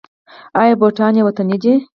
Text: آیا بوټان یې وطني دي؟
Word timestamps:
آیا 0.61 0.73
بوټان 0.79 1.13
یې 1.17 1.25
وطني 1.27 1.57
دي؟ 1.63 1.73